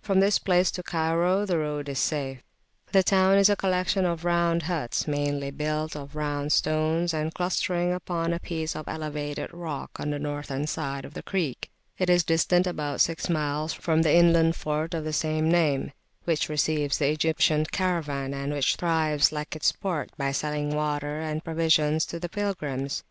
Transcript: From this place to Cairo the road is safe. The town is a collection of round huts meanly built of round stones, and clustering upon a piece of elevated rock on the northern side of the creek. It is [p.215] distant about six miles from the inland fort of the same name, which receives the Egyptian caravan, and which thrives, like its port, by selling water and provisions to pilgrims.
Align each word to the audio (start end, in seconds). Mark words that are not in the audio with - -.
From 0.00 0.20
this 0.20 0.38
place 0.38 0.70
to 0.70 0.82
Cairo 0.82 1.44
the 1.44 1.58
road 1.58 1.90
is 1.90 1.98
safe. 1.98 2.42
The 2.92 3.02
town 3.02 3.36
is 3.36 3.50
a 3.50 3.56
collection 3.56 4.06
of 4.06 4.24
round 4.24 4.62
huts 4.62 5.06
meanly 5.06 5.50
built 5.50 5.94
of 5.94 6.16
round 6.16 6.52
stones, 6.52 7.12
and 7.12 7.34
clustering 7.34 7.92
upon 7.92 8.32
a 8.32 8.40
piece 8.40 8.74
of 8.74 8.88
elevated 8.88 9.52
rock 9.52 9.90
on 10.00 10.08
the 10.08 10.18
northern 10.18 10.66
side 10.66 11.04
of 11.04 11.12
the 11.12 11.22
creek. 11.22 11.68
It 11.98 12.08
is 12.08 12.22
[p.215] 12.24 12.26
distant 12.26 12.66
about 12.66 13.00
six 13.02 13.28
miles 13.28 13.74
from 13.74 14.00
the 14.00 14.14
inland 14.14 14.56
fort 14.56 14.94
of 14.94 15.04
the 15.04 15.12
same 15.12 15.50
name, 15.50 15.92
which 16.24 16.48
receives 16.48 16.96
the 16.96 17.10
Egyptian 17.10 17.66
caravan, 17.66 18.32
and 18.32 18.54
which 18.54 18.76
thrives, 18.76 19.30
like 19.30 19.54
its 19.54 19.72
port, 19.72 20.10
by 20.16 20.32
selling 20.32 20.74
water 20.74 21.20
and 21.20 21.44
provisions 21.44 22.06
to 22.06 22.20
pilgrims. 22.30 23.02